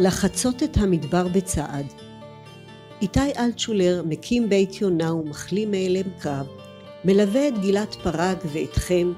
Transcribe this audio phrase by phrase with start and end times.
[0.00, 1.86] לחצות את המדבר בצעד.
[3.02, 6.46] איתי אלטשולר מקים בית יונה ומחלים מאלם קרב,
[7.04, 9.12] מלווה את גלעד פרג ואתכם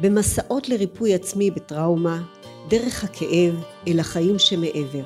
[0.00, 2.22] במסעות לריפוי עצמי בטראומה,
[2.68, 5.04] דרך הכאב אל החיים שמעבר.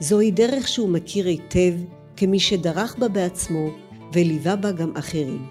[0.00, 1.72] זוהי דרך שהוא מכיר היטב
[2.16, 3.70] כמי שדרך בה בעצמו
[4.12, 5.46] וליווה בה גם אחרים.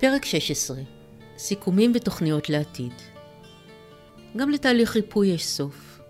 [0.00, 0.76] פרק 16
[1.38, 2.92] סיכומים ותוכניות לעתיד
[4.36, 6.00] גם לתהליך ריפוי יש סוף.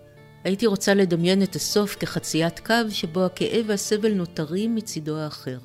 [0.43, 5.57] הייתי רוצה לדמיין את הסוף כחציית קו שבו הכאב והסבל נותרים מצידו האחר.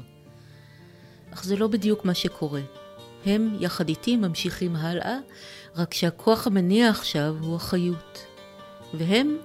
[1.33, 2.61] אך זה לא בדיוק מה שקורה.
[3.27, 5.19] הם, יחד איתי, ממשיכים הלאה,
[5.77, 8.27] רק שהכוח המניע עכשיו הוא החיות.
[8.95, 9.37] והם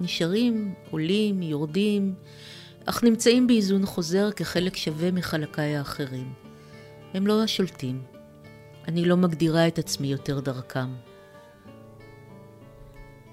[0.00, 2.14] נשארים, עולים, יורדים,
[2.84, 6.49] אך נמצאים באיזון חוזר כחלק שווה מחלקיי האחרים.
[7.14, 8.02] הם לא השולטים.
[8.88, 10.88] אני לא מגדירה את עצמי יותר דרכם.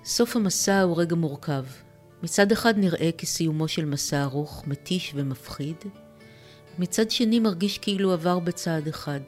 [0.03, 1.63] סוף המסע הוא רגע מורכב.
[2.23, 5.75] מצד אחד נראה כסיומו של מסע ארוך, מתיש ומפחיד,
[6.79, 9.19] מצד שני מרגיש כאילו עבר בצעד אחד.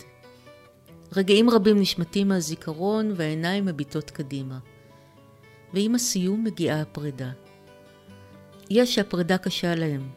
[1.15, 4.59] רגעים רבים נשמטים מהזיכרון והעיניים מביטות קדימה.
[5.73, 7.31] ועם הסיום מגיעה הפרידה.
[8.69, 10.09] יש שהפרידה קשה להם.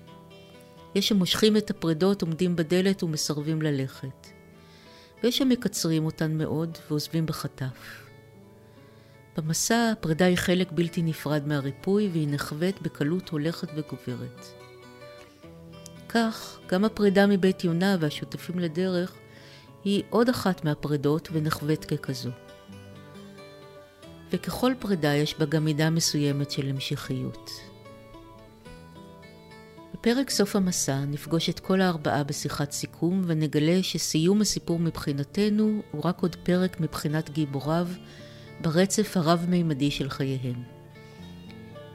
[0.94, 4.26] יש שמושכים את הפרידות, עומדים בדלת ומסרבים ללכת.
[5.22, 8.02] ויש שמקצרים אותן מאוד ועוזבים בחטף.
[9.36, 14.46] במסע הפרידה היא חלק בלתי נפרד מהריפוי והיא נחווית בקלות הולכת וגוברת.
[16.08, 19.14] כך, גם הפרידה מבית יונה והשותפים לדרך
[19.84, 22.30] היא עוד אחת מהפרידות ונחווית ככזו.
[24.32, 27.50] וככל פרידה יש בה גם מידה מסוימת של המשכיות.
[30.02, 36.20] בפרק סוף המסע נפגוש את כל הארבעה בשיחת סיכום ונגלה שסיום הסיפור מבחינתנו הוא רק
[36.20, 37.88] עוד פרק מבחינת גיבוריו
[38.60, 40.62] ברצף הרב-מימדי של חייהם.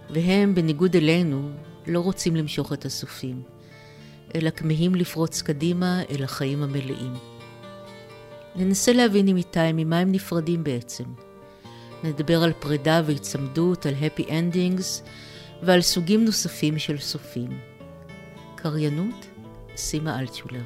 [0.10, 1.50] והם, בניגוד אלינו,
[1.88, 3.42] לא רוצים למשוך את הסופים,
[4.36, 7.14] אלא כמהים לפרוץ קדימה אל החיים המלאים.
[8.56, 11.06] ננסה להבין עם איתי ממה הם נפרדים בעצם.
[12.04, 15.08] נדבר על פרידה והיצמדות, על happy endings
[15.64, 17.67] ועל סוגים נוספים של סופים.
[18.58, 19.26] קריינות,
[19.76, 20.64] סימה אלטשולר.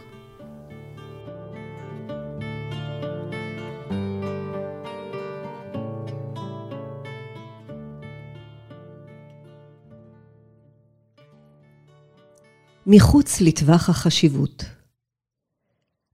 [12.87, 14.65] מחוץ לטווח החשיבות.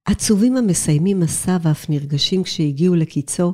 [0.05, 3.53] עצובים המסיימים מסע ואף נרגשים כשהגיעו לקיצו,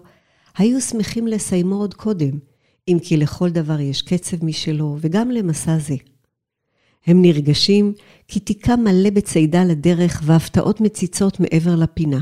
[0.58, 2.40] היו שמחים לסיימו עוד קודם,
[2.88, 6.13] אם כי לכל דבר יש קצב משלו, וגם למסע זה.
[7.06, 7.94] הם נרגשים
[8.28, 12.20] כי תיקה מלא בצידה לדרך והפתעות מציצות מעבר לפינה.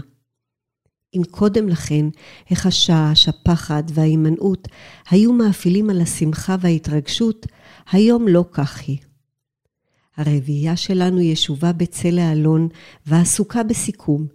[1.16, 2.06] אם קודם לכן
[2.52, 4.68] החשש, הפחד וההימנעות
[5.10, 7.46] היו מאפילים על השמחה וההתרגשות,
[7.92, 8.98] היום לא כך היא.
[10.18, 12.68] הרביעייה שלנו ישובה בצל האלון
[13.06, 14.28] ועסוקה בסיכום.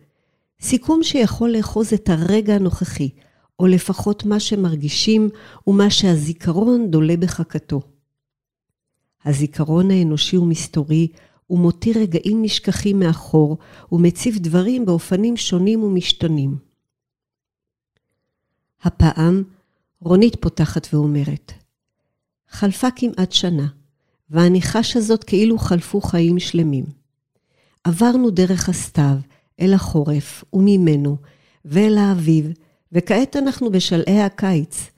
[0.61, 3.09] סיכום שיכול לאחוז את הרגע הנוכחי,
[3.59, 5.29] או לפחות מה שמרגישים
[5.67, 7.96] ומה שהזיכרון דולה בחכתו.
[9.27, 11.09] הזיכרון האנושי הוא מסתורי,
[11.47, 13.59] הוא מותיר רגעים נשכחים מאחור,
[13.93, 16.57] ומציב דברים באופנים שונים ומשתנים.
[18.83, 19.43] הפעם
[20.01, 21.53] רונית פותחת ואומרת,
[22.49, 23.67] חלפה כמעט שנה.
[24.31, 26.85] ואני חשה זאת כאילו חלפו חיים שלמים.
[27.85, 29.17] עברנו דרך הסתיו,
[29.61, 31.17] אל החורף, וממנו,
[31.65, 32.53] ואל האביב,
[32.93, 34.91] וכעת אנחנו בשלהי הקיץ.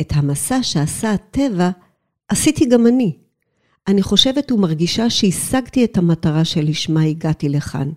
[0.00, 1.70] את המסע שעשה הטבע,
[2.28, 3.16] עשיתי גם אני.
[3.88, 7.90] אני חושבת ומרגישה שהשגתי את המטרה שלשמה הגעתי לכאן,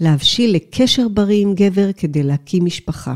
[0.00, 3.14] להבשיל לקשר בריא עם גבר כדי להקים משפחה.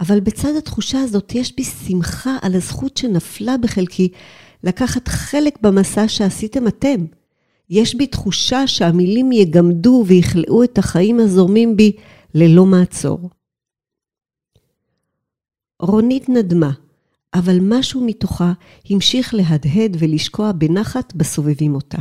[0.00, 4.08] אבל בצד התחושה הזאת יש בי שמחה על הזכות שנפלה בחלקי
[4.64, 7.04] לקחת חלק במסע שעשיתם אתם.
[7.70, 11.92] יש בי תחושה שהמילים יגמדו ויכלאו את החיים הזורמים בי
[12.34, 13.30] ללא מעצור.
[15.82, 16.70] רונית נדמה,
[17.34, 18.52] אבל משהו מתוכה
[18.90, 21.98] המשיך להדהד ולשקוע בנחת בסובבים אותה.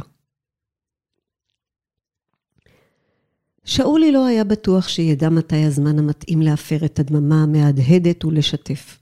[3.65, 8.97] שאולי לא היה בטוח שידע מתי הזמן המתאים להפר את הדממה המהדהדת ולשתף.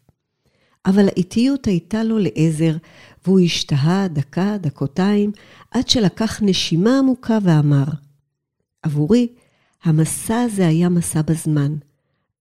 [0.85, 2.77] אבל האיטיות הייתה לו לעזר,
[3.25, 5.31] והוא השתהה דקה, דקותיים,
[5.71, 7.85] עד שלקח נשימה עמוקה ואמר,
[8.83, 9.27] עבורי,
[9.83, 11.75] המסע הזה היה מסע בזמן,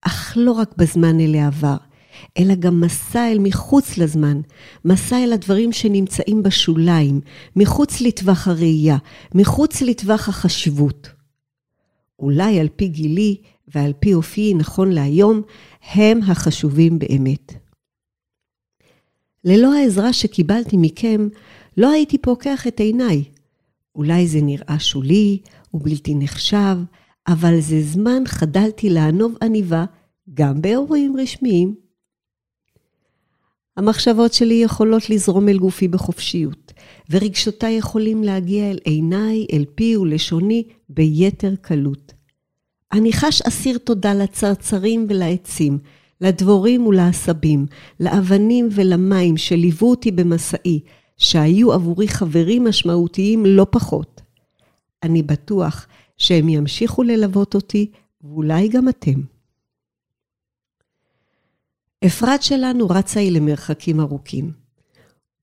[0.01, 1.77] אך לא רק בזמן אל העבר,
[2.39, 4.41] אלא גם מסע אל מחוץ לזמן,
[4.85, 7.21] מסע אל הדברים שנמצאים בשוליים,
[7.57, 8.97] מחוץ לטווח הראייה,
[9.35, 11.09] מחוץ לטווח החשיבות.
[12.19, 13.37] אולי על פי גילי
[13.69, 15.43] ועל פי אופיי נכון להיום,
[15.95, 17.53] הם החשובים באמת.
[19.45, 21.29] ללא העזרה שקיבלתי מכם,
[21.77, 23.25] לא הייתי פוקח את עיניי.
[23.97, 25.39] אולי זה נראה שולי
[25.75, 26.77] ובלתי נחשב,
[27.29, 29.85] אבל זה זמן חדלתי לענוב עניבה
[30.35, 31.84] גם באירועים רשמיים.
[33.77, 36.73] המחשבות שלי יכולות לזרום אל גופי בחופשיות,
[37.11, 42.13] ורגשותיי יכולים להגיע אל עיניי, אל פי ולשוני ביתר קלות.
[42.93, 45.79] אני חש אסיר תודה לצרצרים ולעצים,
[46.21, 47.67] לדבורים ולעשבים,
[48.01, 50.81] לאבנים ולמים שליוו אותי במסעי,
[51.17, 54.21] שהיו עבורי חברים משמעותיים לא פחות.
[55.03, 55.87] אני בטוח
[56.17, 57.91] שהם ימשיכו ללוות אותי,
[58.23, 59.34] ואולי גם אתם.
[62.07, 64.53] אפרת שלנו רצה היא למרחקים ארוכים.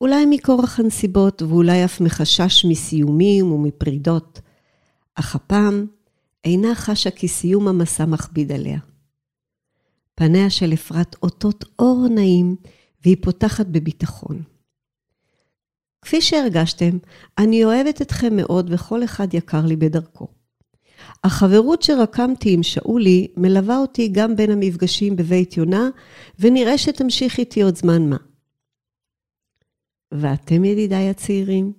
[0.01, 4.39] אולי מכורח הנסיבות ואולי אף מחשש מסיומים ומפרידות,
[5.15, 5.85] אך הפעם
[6.45, 8.79] אינה חשה כי סיום המסע מכביד עליה.
[10.15, 12.55] פניה של אפרת אותות אור נעים,
[13.03, 14.43] והיא פותחת בביטחון.
[16.01, 16.97] כפי שהרגשתם,
[17.37, 20.40] אני אוהבת אתכם מאוד וכל אחד יקר לי בדרכו.
[21.23, 25.89] החברות שרקמתי עם שאולי מלווה אותי גם בין המפגשים בבית יונה,
[26.39, 28.17] ונראה שתמשיך איתי עוד זמן מה.
[30.11, 31.73] ואתם, ידידיי הצעירים,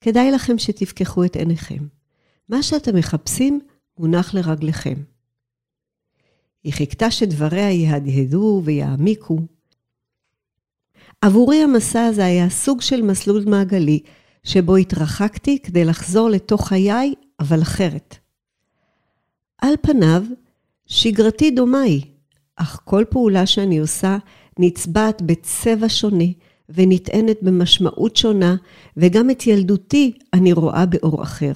[0.00, 1.86] כדאי לכם שתפקחו את עיניכם.
[2.48, 3.60] מה שאתם מחפשים
[3.98, 4.94] מונח לרגליכם.
[6.64, 9.38] היא חיכתה שדבריה יהדהדו ויעמיקו.
[11.20, 14.00] עבורי המסע הזה היה סוג של מסלול מעגלי,
[14.44, 18.21] שבו התרחקתי כדי לחזור לתוך חיי, אבל אחרת.
[19.62, 20.22] על פניו,
[20.86, 22.02] שגרתי דומה היא,
[22.56, 24.18] אך כל פעולה שאני עושה
[24.58, 26.24] נצבעת בצבע שונה
[26.68, 28.56] ונטענת במשמעות שונה,
[28.96, 31.52] וגם את ילדותי אני רואה באור אחר.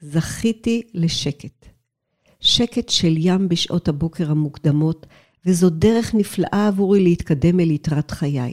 [0.00, 1.66] זכיתי לשקט.
[2.40, 5.06] שקט של ים בשעות הבוקר המוקדמות,
[5.46, 8.52] וזו דרך נפלאה עבורי להתקדם אל יתרת חיי.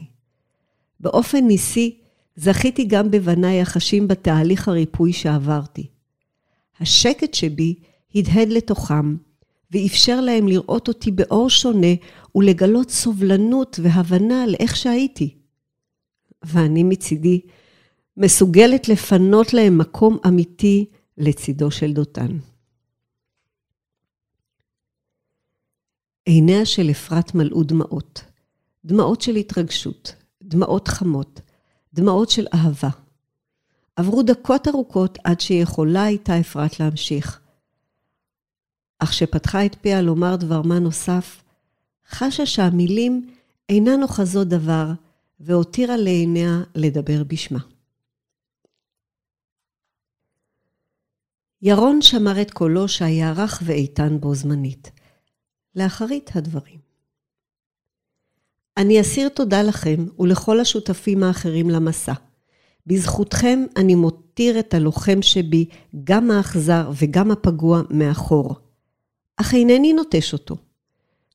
[1.00, 1.98] באופן ניסי,
[2.36, 5.88] זכיתי גם בבניי החשים בתהליך הריפוי שעברתי.
[6.80, 7.76] השקט שבי
[8.16, 9.16] הדהד לתוכם,
[9.72, 11.94] ואפשר להם לראות אותי באור שונה
[12.36, 15.36] ולגלות סובלנות והבנה לאיך שהייתי.
[16.44, 17.42] ואני מצידי
[18.18, 20.86] מסוגלת לפנות להם מקום אמיתי
[21.18, 22.38] לצידו של דותן.
[26.26, 28.22] עיניה של אפרת מלאו דמעות,
[28.86, 31.42] דמעות של התרגשות, דמעות חמות,
[31.94, 32.90] דמעות של אהבה.
[33.96, 37.45] עברו דקות ארוכות עד שיכולה הייתה אפרת להמשיך.
[39.00, 41.44] אך כשפתחה את פיה לומר דבר מה נוסף,
[42.10, 43.30] חשה שהמילים
[43.70, 44.92] אינן אוחזות דבר,
[45.40, 47.60] והותירה לעיניה לדבר בשמה.
[51.62, 54.92] ירון שמר את קולו שהיה רך ואיתן בו זמנית.
[55.76, 56.80] לאחרית הדברים.
[58.78, 62.14] אני אסיר תודה לכם ולכל השותפים האחרים למסע.
[62.88, 65.66] בזכותכם אני מותיר את הלוחם שבי,
[66.04, 68.56] גם האכזר וגם הפגוע, מאחור.
[69.38, 70.56] אך אינני נוטש אותו.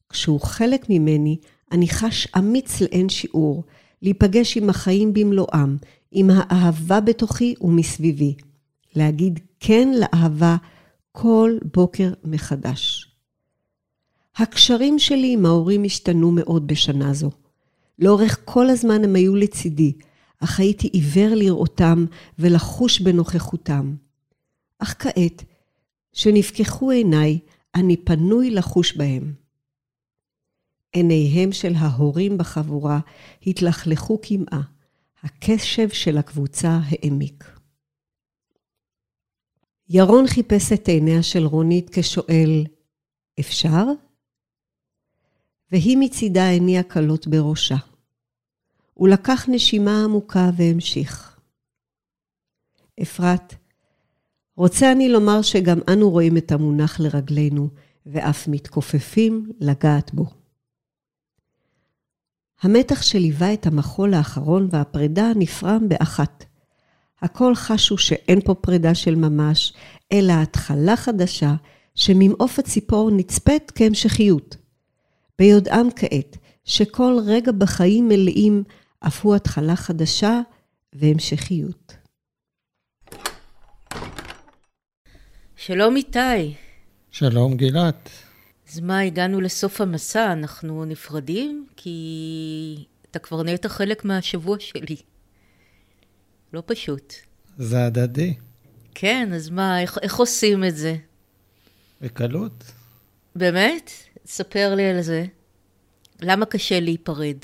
[0.08, 1.36] כשהוא חלק ממני,
[1.72, 3.64] אני חש אמיץ לאין שיעור,
[4.02, 5.76] להיפגש עם החיים במלואם,
[6.12, 8.34] עם האהבה בתוכי ומסביבי.
[8.96, 10.56] להגיד כן לאהבה
[11.12, 13.10] כל בוקר מחדש.
[14.36, 17.30] הקשרים שלי עם ההורים השתנו מאוד בשנה זו.
[17.98, 19.92] לאורך כל הזמן הם היו לצידי,
[20.40, 22.06] אך הייתי עיוור לראותם
[22.38, 23.94] ולחוש בנוכחותם.
[24.78, 25.44] אך כעת,
[26.12, 27.38] שנפקחו עיניי,
[27.74, 29.34] אני פנוי לחוש בהם.
[30.92, 33.00] עיניהם של ההורים בחבורה
[33.46, 34.62] התלכלכו קמעה,
[35.22, 37.44] הקשב של הקבוצה העמיק.
[39.88, 42.64] ירון חיפש את עיניה של רונית כשואל,
[43.40, 43.84] אפשר?
[45.70, 47.76] והיא מצידה הניעה כלות בראשה.
[48.94, 51.40] הוא לקח נשימה עמוקה והמשיך.
[53.02, 53.54] אפרת,
[54.60, 57.68] רוצה אני לומר שגם אנו רואים את המונח לרגלינו,
[58.06, 60.26] ואף מתכופפים לגעת בו.
[62.62, 66.44] המתח שליווה את המחול האחרון והפרידה נפרם באחת.
[67.22, 69.72] הכל חשו שאין פה פרידה של ממש,
[70.12, 71.54] אלא התחלה חדשה,
[71.94, 74.56] שממעוף הציפור נצפית כהמשכיות.
[75.38, 78.62] ביודעם כעת שכל רגע בחיים מלאים
[79.00, 80.40] אף הוא התחלה חדשה
[80.92, 81.99] והמשכיות.
[85.62, 86.54] שלום איתי.
[87.10, 88.10] שלום גילת.
[88.68, 91.66] אז מה, הגענו לסוף המסע, אנחנו נפרדים?
[91.76, 94.96] כי אתה כבר נהיית חלק מהשבוע שלי.
[96.52, 97.14] לא פשוט.
[97.58, 98.34] זה הדדי.
[98.94, 100.96] כן, אז מה, איך, איך עושים את זה?
[102.00, 102.64] בקלות.
[103.36, 103.90] באמת?
[104.26, 105.24] ספר לי על זה.
[106.20, 107.38] למה קשה להיפרד?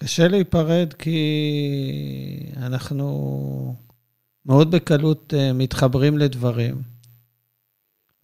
[0.00, 1.20] קשה להיפרד כי
[2.56, 3.76] אנחנו
[4.46, 6.93] מאוד בקלות אה, מתחברים לדברים,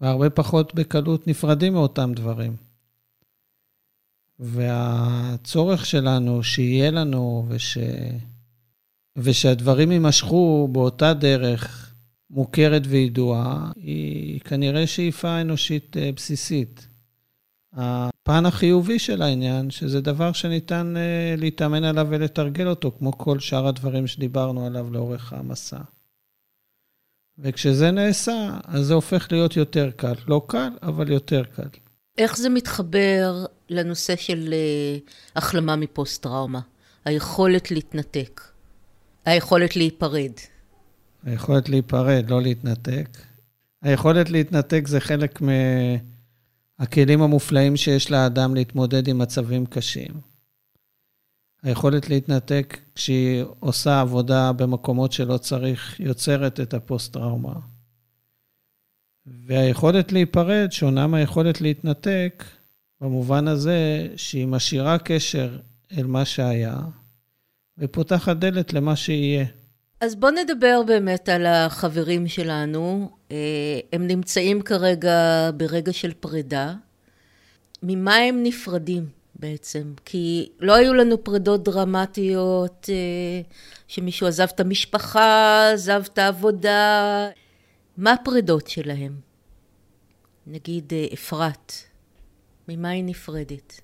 [0.00, 2.56] והרבה פחות בקלות נפרדים מאותם דברים.
[4.38, 7.78] והצורך שלנו שיהיה לנו וש...
[9.16, 11.94] ושהדברים יימשכו באותה דרך
[12.30, 16.86] מוכרת וידועה, היא כנראה שאיפה אנושית אה, בסיסית.
[17.72, 23.66] הפן החיובי של העניין, שזה דבר שניתן אה, להתאמן עליו ולתרגל אותו, כמו כל שאר
[23.66, 25.80] הדברים שדיברנו עליו לאורך המסע.
[27.42, 30.14] וכשזה נעשה, אז זה הופך להיות יותר קל.
[30.28, 31.68] לא קל, אבל יותר קל.
[32.18, 36.60] איך זה מתחבר לנושא של uh, החלמה מפוסט-טראומה?
[37.04, 38.40] היכולת להתנתק,
[39.24, 40.32] היכולת להיפרד.
[41.24, 43.18] היכולת להיפרד, לא להתנתק.
[43.82, 45.40] היכולת להתנתק זה חלק
[46.78, 50.29] מהכלים המופלאים שיש לאדם להתמודד עם מצבים קשים.
[51.62, 57.54] היכולת להתנתק כשהיא עושה עבודה במקומות שלא צריך, יוצרת את הפוסט-טראומה.
[59.46, 62.44] והיכולת להיפרד שונה מהיכולת להתנתק,
[63.00, 65.58] במובן הזה שהיא משאירה קשר
[65.98, 66.76] אל מה שהיה,
[67.78, 69.44] ופותחת דלת למה שיהיה.
[70.00, 73.10] אז בוא נדבר באמת על החברים שלנו.
[73.30, 73.36] אה,
[73.92, 76.74] הם נמצאים כרגע ברגע של פרידה.
[77.82, 79.19] ממה הם נפרדים?
[79.40, 83.40] בעצם, כי לא היו לנו פרידות דרמטיות, אה,
[83.88, 87.28] שמישהו עזב את המשפחה, עזב את העבודה.
[87.96, 89.20] מה הפרידות שלהם?
[90.46, 91.72] נגיד אה, אפרת,
[92.68, 93.80] ממה היא נפרדת?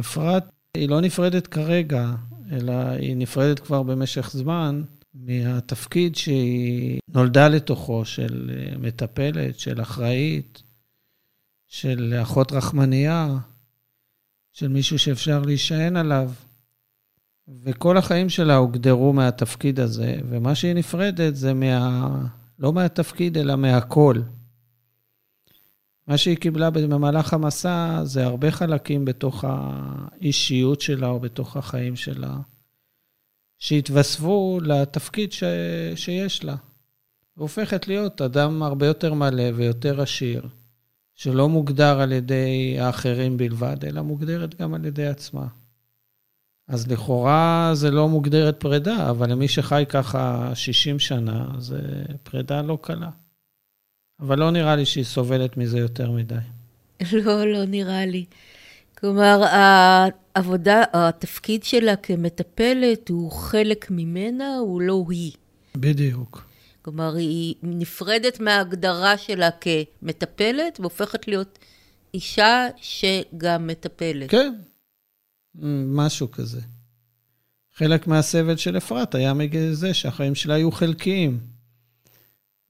[0.00, 0.44] אפרת
[0.76, 2.10] היא לא נפרדת כרגע,
[2.52, 4.82] אלא היא נפרדת כבר במשך זמן
[5.14, 10.62] מהתפקיד שהיא נולדה לתוכו, של אה, מטפלת, של אחראית,
[11.68, 13.38] של אחות רחמנייה.
[14.60, 16.30] של מישהו שאפשר להישען עליו.
[17.62, 22.08] וכל החיים שלה הוגדרו מהתפקיד הזה, ומה שהיא נפרדת זה מה...
[22.58, 24.14] לא מהתפקיד, אלא מהכל.
[26.06, 32.36] מה שהיא קיבלה במהלך המסע זה הרבה חלקים בתוך האישיות שלה או בתוך החיים שלה,
[33.58, 35.44] שהתווספו לתפקיד ש...
[35.94, 36.56] שיש לה.
[37.36, 40.48] והופכת להיות אדם הרבה יותר מלא ויותר עשיר.
[41.20, 45.46] שלא מוגדר על ידי האחרים בלבד, אלא מוגדרת גם על ידי עצמה.
[46.68, 51.80] אז לכאורה זה לא מוגדרת פרידה, אבל למי שחי ככה 60 שנה, זה
[52.22, 53.10] פרידה לא קלה.
[54.20, 56.34] אבל לא נראה לי שהיא סובלת מזה יותר מדי.
[57.12, 58.24] לא, לא נראה לי.
[58.98, 65.32] כלומר, העבודה, התפקיד שלה כמטפלת הוא חלק ממנה, הוא לא היא.
[65.76, 66.49] בדיוק.
[66.82, 71.58] כלומר, היא נפרדת מההגדרה שלה כמטפלת, והופכת להיות
[72.14, 74.30] אישה שגם מטפלת.
[74.30, 74.52] כן,
[75.86, 76.60] משהו כזה.
[77.74, 81.40] חלק מהסבל של אפרת היה מזה שהחיים שלה היו חלקיים.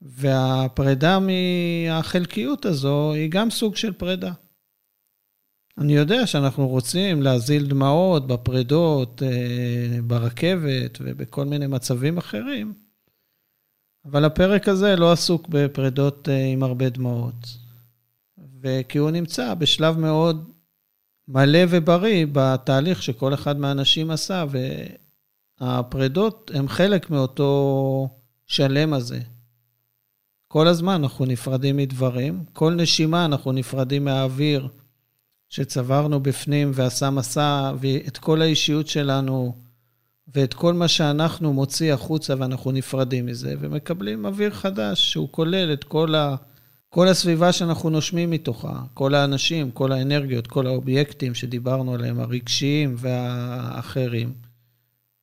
[0.01, 4.31] והפרידה מהחלקיות הזו היא גם סוג של פרידה.
[5.77, 12.73] אני יודע שאנחנו רוצים להזיל דמעות בפרידות, אה, ברכבת ובכל מיני מצבים אחרים,
[14.05, 17.57] אבל הפרק הזה לא עסוק בפרדות אה, עם הרבה דמעות.
[18.61, 20.49] וכי הוא נמצא בשלב מאוד
[21.27, 24.45] מלא ובריא בתהליך שכל אחד מהאנשים עשה,
[25.61, 28.09] והפרדות הן חלק מאותו
[28.45, 29.19] שלם הזה.
[30.47, 34.67] כל הזמן אנחנו נפרדים מדברים, כל נשימה אנחנו נפרדים מהאוויר
[35.49, 39.55] שצברנו בפנים ועשה מסע, ואת כל האישיות שלנו
[40.27, 45.83] ואת כל מה שאנחנו מוציא החוצה ואנחנו נפרדים מזה, ומקבלים אוויר חדש שהוא כולל את
[45.83, 46.35] כל, ה,
[46.89, 54.33] כל הסביבה שאנחנו נושמים מתוכה, כל האנשים, כל האנרגיות, כל האובייקטים שדיברנו עליהם, הרגשיים והאחרים,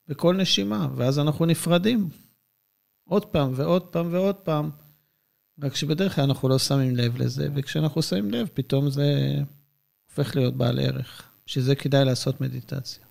[0.08, 2.08] בכל נשימה, ואז אנחנו נפרדים
[3.08, 4.70] עוד פעם ועוד פעם ועוד פעם,
[5.62, 9.34] רק שבדרך כלל אנחנו לא שמים לב לזה, וכשאנחנו שמים לב, פתאום זה
[10.10, 11.28] הופך להיות בעל ערך.
[11.48, 13.04] שזה כדאי לעשות מדיטציה.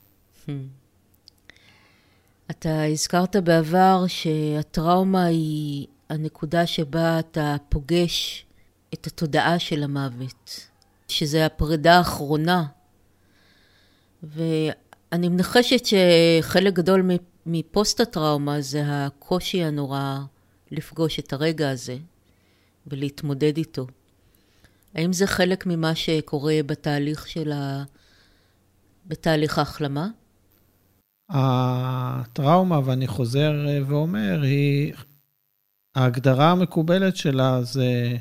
[2.52, 8.46] אתה הזכרת בעבר שהטראומה היא הנקודה שבה אתה פוגש
[8.94, 10.68] את התודעה של המוות,
[11.08, 12.66] שזה הפרידה האחרונה.
[14.24, 17.10] ואני מנחשת שחלק גדול
[17.46, 20.20] מפוסט הטראומה זה הקושי הנורא
[20.72, 21.98] לפגוש את הרגע הזה
[22.88, 23.88] ולהתמודד איתו.
[24.96, 27.84] האם זה חלק ממה שקורה בתהליך של ה...
[29.06, 30.08] בתהליך ההחלמה?
[31.30, 33.52] הטראומה, ואני חוזר
[33.88, 34.94] ואומר, היא,
[35.96, 38.18] ההגדרה המקובלת שלה זה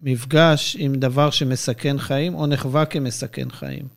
[0.00, 3.88] מפגש עם דבר שמסכן חיים, או נחווה כמסכן חיים.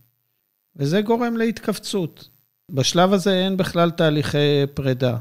[0.75, 2.29] וזה גורם להתכווצות.
[2.71, 5.17] בשלב הזה אין בכלל תהליכי פרידה.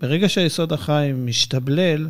[0.00, 2.08] ברגע שהיסוד החיים משתבלל,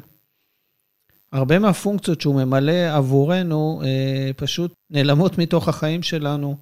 [1.33, 6.57] הרבה מהפונקציות שהוא ממלא עבורנו אה, פשוט נעלמות מתוך החיים שלנו,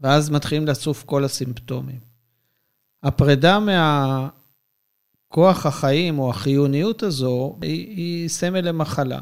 [0.00, 2.13] ואז מתחילים לצוף כל הסימפטומים.
[3.04, 4.36] הפרידה מהכוח
[5.66, 9.20] החיים או החיוניות הזו היא, היא סמל למחלה.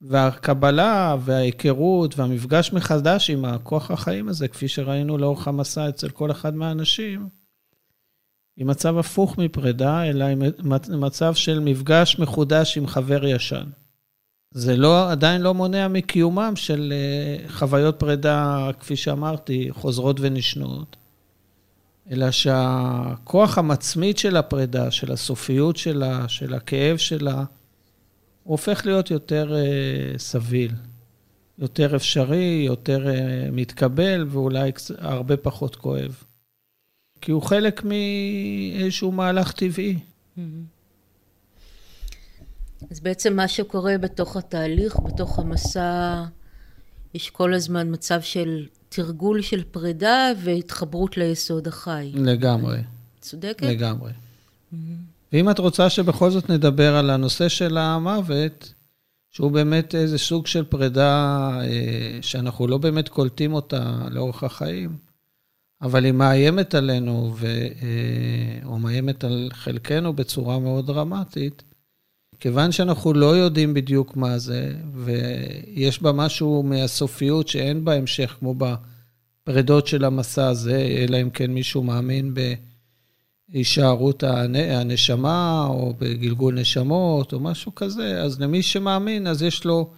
[0.00, 6.54] והקבלה וההיכרות והמפגש מחדש עם הכוח החיים הזה, כפי שראינו לאורך המסע אצל כל אחד
[6.54, 7.28] מהאנשים,
[8.56, 10.36] היא מצב הפוך מפרידה, אלא היא
[10.88, 13.64] מצב של מפגש מחודש עם חבר ישן.
[14.54, 20.96] זה לא, עדיין לא מונע מקיומם של אה, חוויות פרידה, כפי שאמרתי, חוזרות ונשנות,
[22.10, 27.44] אלא שהכוח המצמית של הפרידה, של הסופיות שלה, של הכאב שלה,
[28.42, 30.72] הופך להיות יותר uh, סביל,
[31.58, 33.10] יותר אפשרי, יותר uh,
[33.52, 36.22] מתקבל ואולי הרבה פחות כואב.
[37.20, 39.98] כי הוא חלק מאיזשהו מהלך טבעי.
[40.38, 40.40] Mm-hmm.
[42.90, 46.24] אז בעצם מה שקורה בתוך התהליך, בתוך המסע,
[47.18, 52.12] יש כל הזמן מצב של תרגול של פרידה והתחברות ליסוד החי.
[52.14, 52.78] לגמרי.
[53.20, 53.62] צודקת?
[53.62, 54.10] לגמרי.
[54.12, 54.76] Mm-hmm.
[55.32, 58.74] ואם את רוצה שבכל זאת נדבר על הנושא של המוות,
[59.30, 64.96] שהוא באמת איזה סוג של פרידה אה, שאנחנו לא באמת קולטים אותה לאורך החיים,
[65.82, 71.62] אבל היא מאיימת עלינו, ו, אה, או מאיימת על חלקנו בצורה מאוד דרמטית,
[72.40, 78.54] כיוון שאנחנו לא יודעים בדיוק מה זה, ויש בה משהו מהסופיות שאין בה המשך, כמו
[78.54, 82.54] בפרידות של המסע הזה, אלא אם כן מישהו מאמין ב...
[83.52, 89.90] הישארות הנשמה, או בגלגול נשמות, או משהו כזה, אז למי שמאמין, אז יש לו,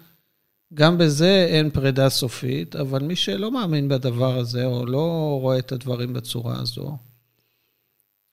[0.75, 5.73] גם בזה אין פרידה סופית, אבל מי שלא מאמין בדבר הזה, או לא רואה את
[5.73, 6.97] הדברים בצורה הזו,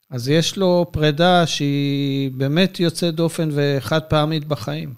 [0.09, 4.93] אז יש לו פרידה שהיא באמת יוצאת דופן וחד פעמית בחיים.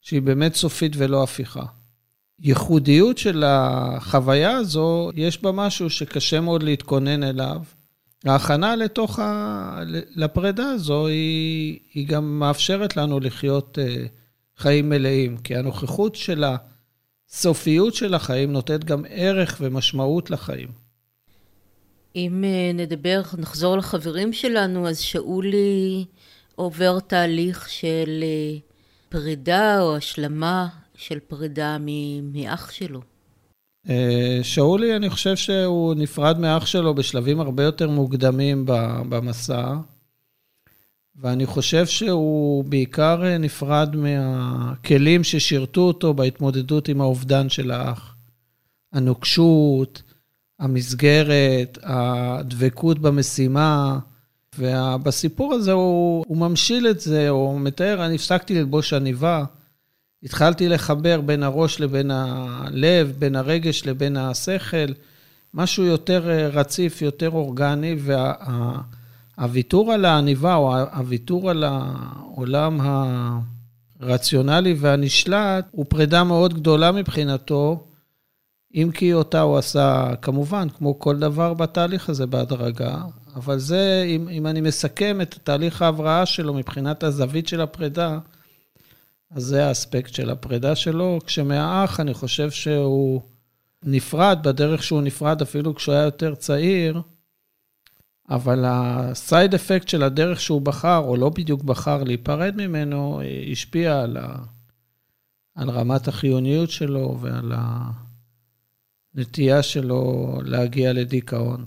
[0.00, 1.64] שהיא באמת סופית ולא הפיכה.
[2.38, 7.62] ייחודיות של החוויה הזו, יש בה משהו שקשה מאוד להתכונן אליו.
[8.24, 9.82] ההכנה לתוך ה...
[10.16, 14.08] לפרידה הזו, היא, היא גם מאפשרת לנו לחיות uh,
[14.56, 16.44] חיים מלאים, כי הנוכחות של
[17.28, 20.81] הסופיות של החיים נותנת גם ערך ומשמעות לחיים.
[22.16, 26.04] אם uh, נדבר, נחזור לחברים שלנו, אז שאולי
[26.54, 28.60] עובר תהליך של uh,
[29.08, 31.76] פרידה או השלמה של פרידה
[32.22, 33.00] מאח שלו.
[33.88, 38.64] אה, שאולי, אני חושב שהוא נפרד מאח שלו בשלבים הרבה יותר מוקדמים
[39.08, 39.74] במסע,
[41.16, 48.16] ואני חושב שהוא בעיקר אה, נפרד מהכלים ששירתו אותו בהתמודדות עם האובדן של האח.
[48.92, 50.02] הנוקשות,
[50.62, 53.98] המסגרת, הדבקות במשימה,
[54.58, 59.44] ובסיפור הזה הוא, הוא ממשיל את זה, הוא מתאר, אני הפסקתי ללבוש עניבה.
[60.22, 64.92] התחלתי לחבר בין הראש לבין הלב, בין הרגש לבין השכל,
[65.54, 67.96] משהו יותר אה, רציף, יותר אורגני,
[69.38, 72.80] והוויתור וה, על העניבה, או הוויתור על העולם
[74.00, 77.84] הרציונלי והנשלט, הוא פרידה מאוד גדולה מבחינתו,
[78.74, 83.02] אם כי אותה הוא עשה, כמובן, כמו כל דבר בתהליך הזה בהדרגה,
[83.36, 88.18] אבל זה, אם, אם אני מסכם את תהליך ההבראה שלו מבחינת הזווית של הפרידה,
[89.30, 91.18] אז זה האספקט של הפרידה שלו.
[91.26, 93.20] כשמהאח, אני חושב שהוא
[93.82, 97.02] נפרד בדרך שהוא נפרד אפילו כשהוא היה יותר צעיר,
[98.30, 103.20] אבל הסייד אפקט של הדרך שהוא בחר, או לא בדיוק בחר להיפרד ממנו,
[103.52, 104.36] השפיע על, ה...
[105.54, 107.52] על רמת החיוניות שלו ועל
[109.16, 111.64] הנטייה שלו להגיע לדיכאון.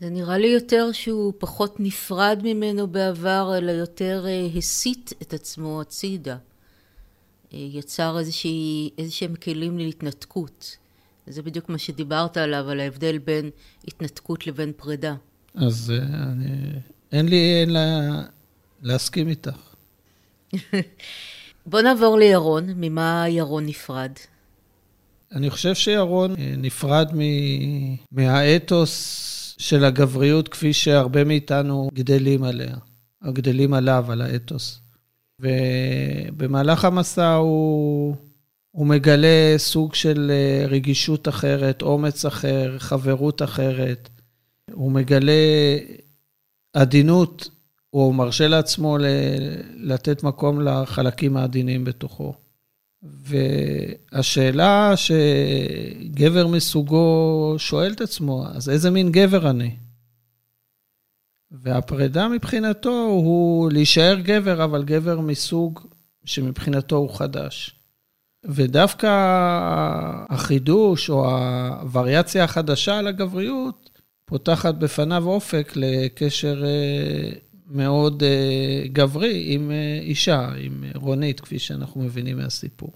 [0.00, 5.80] זה נראה לי יותר שהוא פחות נפרד ממנו בעבר, אלא יותר אה, הסיט את עצמו
[5.80, 6.36] הצידה.
[7.54, 10.76] אה, יצר איזושהי, איזשהם כלים להתנתקות.
[11.26, 13.50] זה בדיוק מה שדיברת עליו, על ההבדל בין
[13.88, 15.14] התנתקות לבין פרידה.
[15.54, 16.72] אז אה, אני,
[17.12, 17.80] אין לי אלא
[18.82, 19.74] להסכים איתך.
[21.66, 24.12] בוא נעבור לירון, ממה ירון נפרד?
[25.32, 27.20] אני חושב שירון נפרד מ...
[28.12, 29.22] מהאתוס
[29.58, 32.76] של הגבריות כפי שהרבה מאיתנו גדלים עליה,
[33.26, 34.80] או גדלים עליו, על האתוס.
[35.40, 38.16] ובמהלך המסע הוא,
[38.70, 44.08] הוא מגלה סוג של אה, רגישות אחרת, אומץ אחר, חברות אחרת.
[44.72, 45.32] הוא מגלה
[46.72, 47.48] עדינות
[47.90, 48.98] הוא מרשה לעצמו
[49.76, 52.34] לתת מקום לחלקים העדינים בתוכו.
[54.12, 59.76] והשאלה שגבר מסוגו שואל את עצמו, אז איזה מין גבר אני?
[61.50, 65.80] והפרידה מבחינתו הוא להישאר גבר, אבל גבר מסוג
[66.24, 67.76] שמבחינתו הוא חדש.
[68.44, 69.08] ודווקא
[70.28, 73.90] החידוש או הווריאציה החדשה על הגבריות
[74.24, 77.30] פותחת בפניו אופק לקשר אה,
[77.70, 82.92] מאוד אה, גברי עם אה, אישה, עם רונית, כפי שאנחנו מבינים מהסיפור.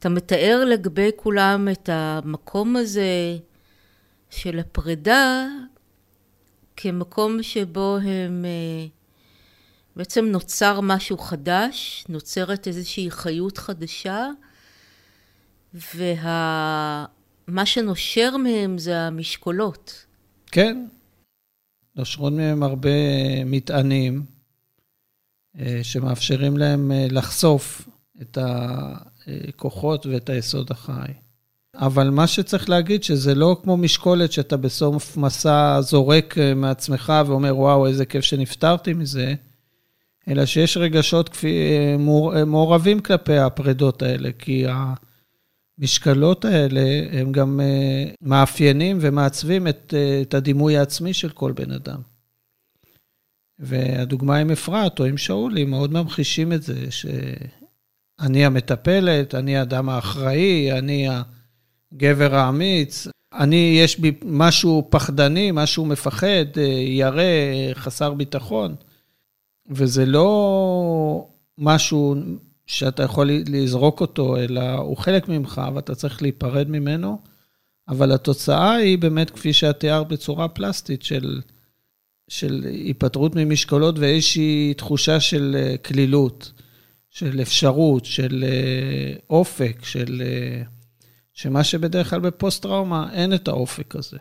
[0.00, 3.38] אתה מתאר לגבי כולם את המקום הזה
[4.30, 5.46] של הפרידה
[6.76, 8.44] כמקום שבו הם...
[9.96, 14.28] בעצם נוצר משהו חדש, נוצרת איזושהי חיות חדשה,
[15.74, 17.06] ומה
[17.64, 20.06] שנושר מהם זה המשקולות.
[20.46, 20.86] כן,
[21.96, 22.90] נושרות מהם הרבה
[23.46, 24.24] מטענים
[25.58, 27.88] אה, שמאפשרים להם אה, לחשוף
[28.22, 31.12] את הכוחות ואת היסוד החי.
[31.74, 37.56] אבל מה שצריך להגיד, שזה לא כמו משקולת שאתה בסוף מסע זורק אה, מעצמך ואומר,
[37.56, 39.34] וואו, איזה כיף שנפטרתי מזה,
[40.28, 41.68] אלא שיש רגשות כפי,
[42.46, 44.64] מעורבים כלפי הפרדות האלה, כי
[45.78, 46.80] המשקלות האלה
[47.12, 52.00] הם גם אה, מאפיינים ומעצבים את, אה, את הדימוי העצמי של כל בן אדם.
[53.58, 60.72] והדוגמה עם אפרת או עם שאולי מאוד ממחישים את זה, שאני המטפלת, אני האדם האחראי,
[60.72, 61.08] אני
[61.92, 67.22] הגבר האמיץ, אני, יש בי משהו פחדני, משהו מפחד, אה, ירא,
[67.74, 68.74] חסר ביטחון.
[69.70, 72.14] וזה לא משהו
[72.66, 77.18] שאתה יכול לזרוק אותו, אלא הוא חלק ממך ואתה צריך להיפרד ממנו,
[77.88, 81.40] אבל התוצאה היא באמת, כפי שאת תיארת, בצורה פלסטית של,
[82.28, 86.52] של היפטרות ממשקולות ואיזושהי תחושה של אה, כלילות,
[87.10, 90.22] של אפשרות, של אה, אופק, של...
[90.26, 90.62] אה,
[91.34, 94.18] שמה שבדרך כלל בפוסט-טראומה, אין את האופק הזה.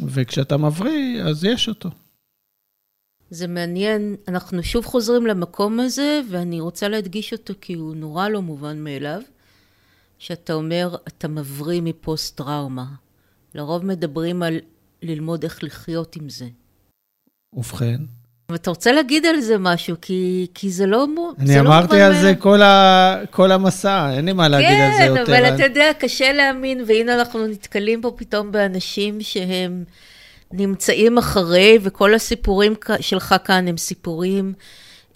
[0.00, 1.90] וכשאתה מבריא, אז יש אותו.
[3.30, 8.42] זה מעניין, אנחנו שוב חוזרים למקום הזה, ואני רוצה להדגיש אותו כי הוא נורא לא
[8.42, 9.20] מובן מאליו,
[10.18, 12.86] שאתה אומר, אתה מבריא מפוסט-טראומה.
[13.54, 14.58] לרוב מדברים על
[15.02, 16.46] ללמוד איך לחיות עם זה.
[17.52, 18.00] ובכן?
[18.54, 22.14] אתה רוצה להגיד על זה משהו, כי, כי זה לא מובן אני לא אמרתי על
[22.14, 25.26] זה כל, ה, כל המסע, אין לי מה להגיד כן, על זה יותר.
[25.26, 29.84] כן, אבל אתה יודע, קשה להאמין, והנה אנחנו נתקלים פה פתאום באנשים שהם...
[30.52, 34.52] נמצאים אחרי, וכל הסיפורים שלך כאן הם סיפורים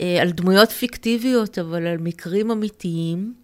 [0.01, 3.35] אה, על דמויות פיקטיביות, אבל על מקרים אמיתיים.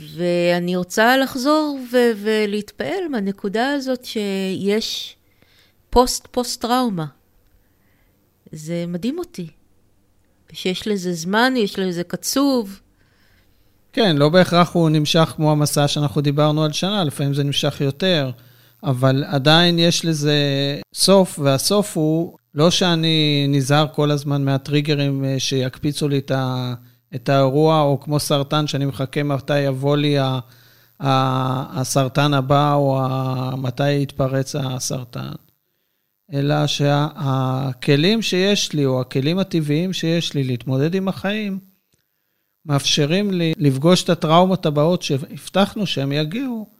[0.00, 5.16] ואני רוצה לחזור ו- ולהתפעל מהנקודה הזאת שיש
[5.90, 7.06] פוסט-פוסט-טראומה.
[8.52, 9.46] זה מדהים אותי.
[10.52, 12.80] שיש לזה זמן, יש לזה קצוב.
[13.92, 18.30] כן, לא בהכרח הוא נמשך כמו המסע שאנחנו דיברנו על שנה, לפעמים זה נמשך יותר.
[18.86, 20.36] אבל עדיין יש לזה
[20.94, 26.74] סוף, והסוף הוא לא שאני נזהר כל הזמן מהטריגרים אה, שיקפיצו לי את, ה,
[27.14, 30.38] את האירוע, או כמו סרטן, שאני מחכה מתי יבוא לי ה,
[31.00, 35.32] ה, הסרטן הבא, או ה, מתי יתפרץ הסרטן.
[36.32, 41.58] אלא שהכלים שיש לי, או הכלים הטבעיים שיש לי להתמודד עם החיים,
[42.66, 46.76] מאפשרים לי לפגוש את הטראומות הבאות שהבטחנו שהם יגיעו,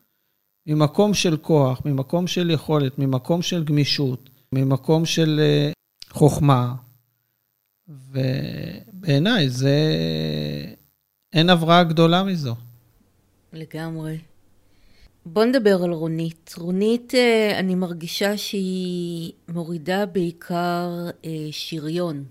[0.66, 5.72] ממקום של כוח, ממקום של יכולת, ממקום של גמישות, ממקום של אה,
[6.11, 6.74] חוכמה.
[7.88, 9.74] ובעיניי זה...
[11.33, 12.55] אין הבראה גדולה מזו.
[13.52, 14.18] לגמרי.
[15.26, 16.55] בוא נדבר על רונית.
[16.59, 20.90] רונית, אה, אני מרגישה שהיא מורידה בעיקר
[21.24, 22.24] אה, שריון.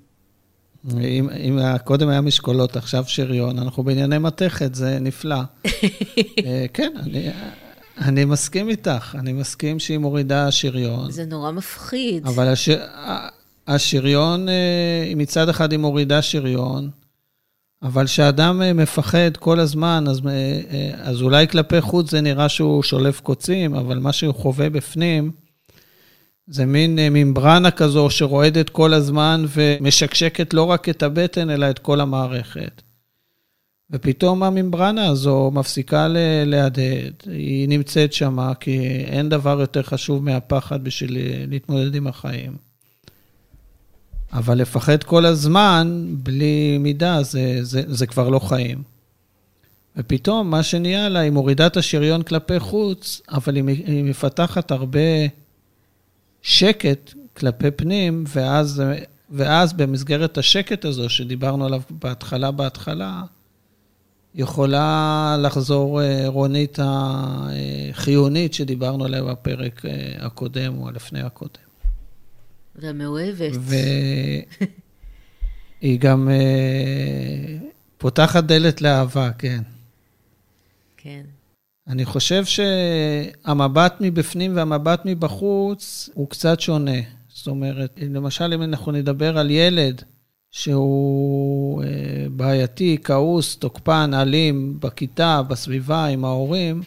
[1.02, 5.42] אם, אם קודם היה משקולות, עכשיו שריון, אנחנו בענייני מתכת, זה נפלא.
[6.74, 7.30] כן, אני,
[7.98, 11.12] אני מסכים איתך, אני מסכים שהיא מורידה שריון.
[11.12, 12.28] זה נורא מפחיד.
[12.28, 12.70] אבל הש...
[13.68, 16.90] השריון, אה, מצד אחד היא מורידה שריון,
[17.84, 22.84] אבל כשאדם אה, מפחד כל הזמן, אז, אה, אז אולי כלפי חוץ זה נראה שהוא
[22.84, 25.32] שולף קוצים, אבל מה שהוא חווה בפנים,
[26.48, 32.02] זה מין ממברנה כזו שרועדת כל הזמן ומשקשקת לא רק את הבטן, אלא את כל
[32.02, 32.82] המערכת.
[33.92, 36.08] ופתאום הממברנה הזו מפסיקה
[36.46, 41.18] להדהד, היא נמצאת שם, כי אין דבר יותר חשוב מהפחד בשביל
[41.48, 42.58] להתמודד עם החיים.
[44.34, 48.84] אבל לפחד כל הזמן, בלי מידה, זה, זה, זה כבר לא חיים.
[49.98, 55.00] ופתאום מה שנהיה לה, היא מורידה את השריון כלפי חוץ, אבל היא, היא מפתחת הרבה
[56.42, 58.84] שקט כלפי פנים, ואז,
[59.30, 63.24] ואז במסגרת השקט הזו שדיברנו עליו בהתחלה, בהתחלה,
[64.36, 71.66] יכולה לחזור אה, רונית החיונית שדיברנו עליה בפרק אה, הקודם או לפני הקודם.
[72.76, 73.52] והמאוהבת.
[75.82, 77.58] והיא גם אה,
[77.98, 79.62] פותחת דלת לאהבה, כן.
[80.98, 81.24] כן.
[81.88, 87.00] אני חושב שהמבט מבפנים והמבט מבחוץ הוא קצת שונה.
[87.30, 90.04] זאת אומרת, למשל, אם אנחנו נדבר על ילד
[90.56, 91.88] שהוא אה,
[92.32, 96.84] בעייתי, כעוס, תוקפן, אלים, בכיתה, בסביבה, עם ההורים,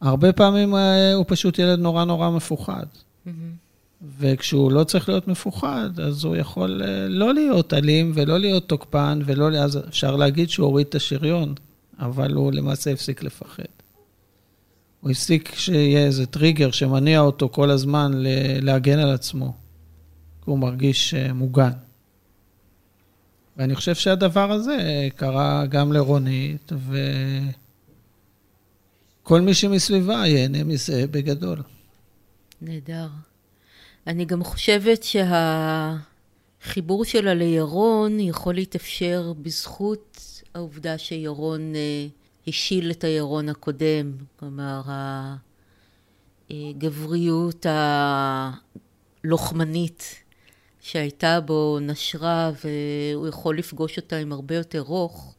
[0.00, 2.86] הרבה פעמים אה, הוא פשוט ילד נורא נורא מפוחד.
[2.86, 3.30] Mm-hmm.
[4.18, 9.20] וכשהוא לא צריך להיות מפוחד, אז הוא יכול אה, לא להיות אלים ולא להיות תוקפן,
[9.24, 11.54] ולא, אז אפשר להגיד שהוא הוריד את השריון,
[11.98, 13.62] אבל הוא למעשה הפסיק לפחד.
[15.00, 18.12] הוא הפסיק שיהיה איזה טריגר שמניע אותו כל הזמן
[18.62, 19.54] להגן על עצמו,
[20.44, 21.70] כי הוא מרגיש מוגן.
[23.58, 26.72] ואני חושב שהדבר הזה קרה גם לרונית,
[29.22, 31.62] וכל מי שמסביבה ייהנה מזה בגדול.
[32.60, 33.08] נהדר.
[34.06, 35.06] אני גם חושבת
[36.62, 40.20] שהחיבור שלה לירון יכול להתאפשר בזכות
[40.54, 42.06] העובדה שירון אה,
[42.46, 44.80] השיל את הירון הקודם, כלומר
[46.50, 47.66] הגבריות
[49.24, 50.14] הלוחמנית
[50.90, 55.34] שהייתה בו נשרה והוא יכול לפגוש אותה עם הרבה יותר רוך,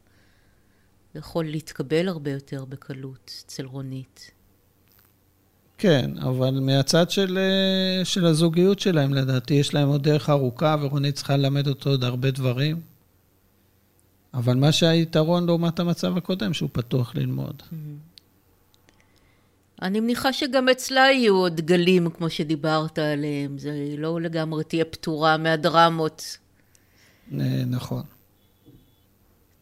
[1.14, 4.30] יכול להתקבל הרבה יותר בקלות אצל רונית.
[5.78, 11.14] כן, אבל מהצד של, אה, של הזוגיות שלהם, לדעתי, יש להם עוד דרך ארוכה, ורונית
[11.14, 12.80] צריכה ללמד אותו עוד הרבה דברים.
[14.34, 17.62] אבל מה שהיתרון לעומת המצב הקודם, שהוא פתוח ללמוד.
[17.62, 18.09] Mm-hmm.
[19.82, 23.58] אני מניחה שגם אצלה יהיו עוד גלים, כמו שדיברת עליהם.
[23.58, 26.38] זה לא לגמרי תהיה פטורה מהדרמות.
[27.66, 28.02] נכון.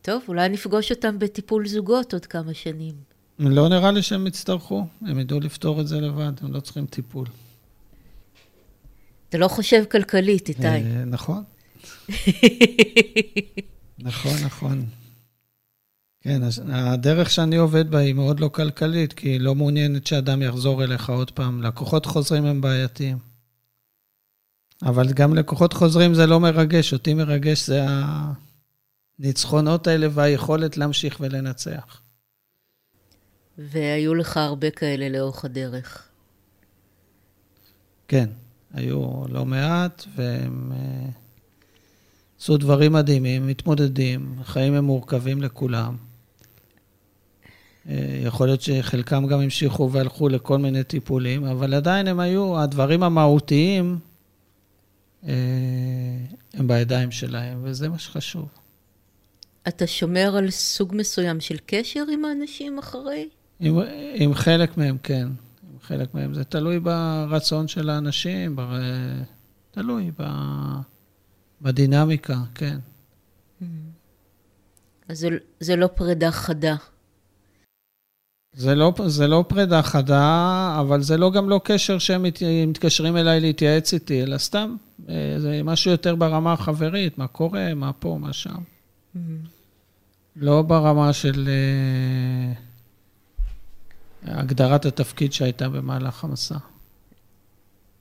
[0.02, 2.94] טוב, אולי נפגוש אותם בטיפול זוגות עוד כמה שנים.
[3.38, 7.26] לא נראה לי שהם יצטרכו, הם ידעו לפתור את זה לבד, הם לא צריכים טיפול.
[9.28, 10.66] אתה לא חושב כלכלית, איתי.
[10.66, 11.42] אה, נכון.
[13.98, 14.84] נכון, נכון.
[16.20, 20.84] כן, הדרך שאני עובד בה היא מאוד לא כלכלית, כי היא לא מעוניינת שאדם יחזור
[20.84, 21.62] אליך עוד פעם.
[21.62, 23.18] לקוחות חוזרים הם בעייתיים.
[24.82, 27.86] אבל גם לקוחות חוזרים זה לא מרגש, אותי מרגש זה
[29.18, 32.02] הניצחונות האלה והיכולת להמשיך ולנצח.
[33.58, 36.08] והיו לך הרבה כאלה לאורך הדרך.
[38.08, 38.30] כן,
[38.74, 41.12] היו לא מעט, והם uh,
[42.40, 46.07] עשו דברים מדהימים, מתמודדים, החיים הם מורכבים לכולם.
[47.88, 53.02] אה, יכול להיות שחלקם גם המשיכו והלכו לכל מיני טיפולים, אבל עדיין הם היו, הדברים
[53.02, 53.98] המהותיים
[55.26, 55.32] אה,
[56.54, 58.48] הם בידיים שלהם, וזה מה שחשוב.
[59.68, 63.28] אתה שומר על סוג מסוים של קשר עם האנשים אחרי?
[63.60, 63.78] עם,
[64.14, 65.28] עם חלק מהם, כן.
[65.72, 66.34] עם חלק מהם.
[66.34, 68.74] זה תלוי ברצון של האנשים, בר...
[69.70, 70.24] תלוי ב...
[71.62, 72.78] בדינמיקה, כן.
[73.60, 73.64] Mm-hmm.
[75.08, 75.28] אז זה,
[75.60, 76.76] זה לא פרידה חדה.
[78.52, 83.16] זה לא, זה לא פרידה חדה, אבל זה לא גם לא קשר שהם מת, מתקשרים
[83.16, 84.76] אליי להתייעץ איתי, אלא סתם,
[85.08, 88.50] אה, זה משהו יותר ברמה החברית, מה קורה, מה פה, מה שם.
[88.54, 89.18] Mm-hmm.
[90.36, 91.48] לא ברמה של
[94.24, 96.58] uh, הגדרת התפקיד שהייתה במהלך המסע.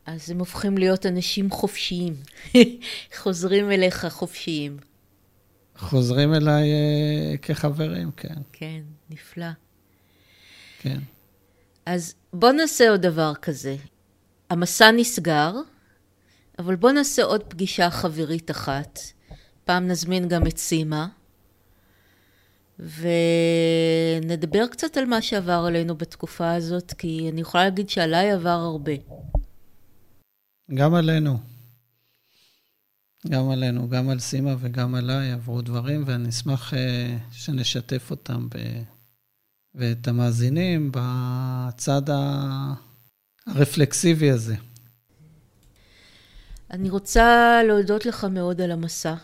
[0.06, 2.14] אז הם הופכים להיות אנשים חופשיים,
[3.22, 4.78] חוזרים אליך חופשיים.
[5.78, 8.36] חוזרים אליי uh, כחברים, כן.
[8.54, 9.46] כן, נפלא.
[10.80, 11.00] כן.
[11.86, 13.76] אז בוא נעשה עוד דבר כזה.
[14.50, 15.54] המסע נסגר,
[16.60, 19.00] אבל בוא נעשה עוד פגישה חברית אחת.
[19.66, 21.08] פעם נזמין גם את סימה,
[22.80, 28.92] ונדבר קצת על מה שעבר עלינו בתקופה הזאת, כי אני יכולה להגיד שעליי עבר הרבה.
[30.74, 31.40] גם עלינו.
[33.30, 36.78] גם עלינו, גם על סימה וגם עליי עברו דברים, ואני אשמח uh,
[37.32, 38.58] שנשתף אותם ב...
[39.78, 42.02] ואת המאזינים בצד
[43.48, 44.56] הרפלקסיבי הזה.
[46.72, 49.16] אני רוצה להודות לך מאוד על המסע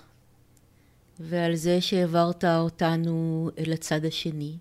[1.19, 4.57] ועל זה שהעברת אותנו אל הצד השני.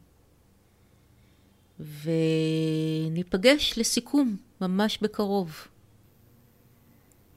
[2.02, 5.56] וניפגש לסיכום ממש בקרוב.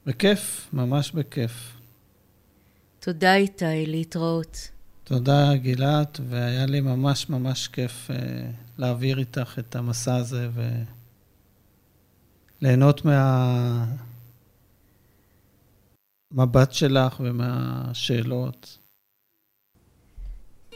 [0.05, 1.77] בכיף, ממש בכיף.
[2.99, 4.74] תודה איתי, להתראות.
[5.07, 8.13] תודה, גילת, והיה לי ממש ממש כיף uh,
[8.77, 10.49] להעביר איתך את המסע הזה
[12.61, 13.01] וליהנות
[16.31, 18.77] מהמבט שלך ומהשאלות.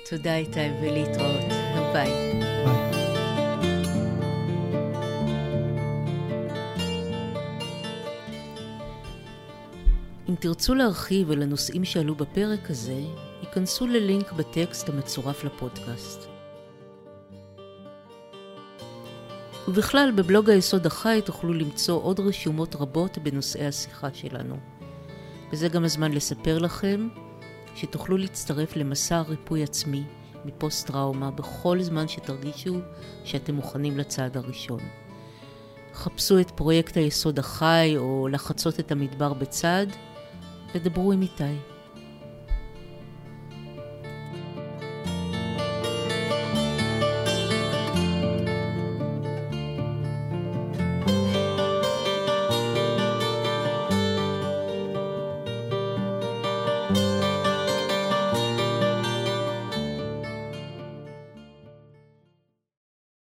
[0.10, 1.46] תודה איתי ולהתראות.
[1.94, 2.10] ביי.
[2.66, 2.90] ביי.
[10.30, 13.02] אם תרצו להרחיב על הנושאים שעלו בפרק הזה,
[13.50, 16.28] היכנסו ללינק בטקסט המצורף לפודקאסט.
[19.68, 24.58] ובכלל, בבלוג היסוד החי תוכלו למצוא עוד רשומות רבות בנושאי השיחה שלנו.
[25.52, 27.08] וזה גם הזמן לספר לכם
[27.76, 30.04] שתוכלו להצטרף למסע ריפוי עצמי
[30.46, 32.80] מפוסט-טראומה בכל זמן שתרגישו
[33.24, 34.82] שאתם מוכנים לצעד הראשון.
[35.94, 39.88] חפשו את פרויקט היסוד החי או לחצות את המדבר בצד
[40.76, 41.79] ודברו עם איתי.